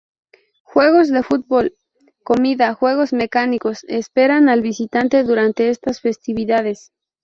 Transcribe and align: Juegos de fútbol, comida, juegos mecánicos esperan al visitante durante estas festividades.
Juegos 0.63 1.09
de 1.09 1.21
fútbol, 1.21 1.75
comida, 2.23 2.73
juegos 2.73 3.13
mecánicos 3.13 3.83
esperan 3.87 4.49
al 4.49 4.63
visitante 4.63 5.23
durante 5.23 5.69
estas 5.69 6.01
festividades. 6.01 6.91